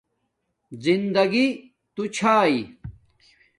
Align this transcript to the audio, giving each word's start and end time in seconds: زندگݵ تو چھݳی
زندگݵ 0.83 1.47
تو 1.95 2.03
چھݳی 2.15 2.59